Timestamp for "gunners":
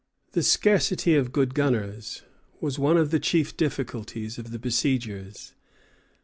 1.53-2.23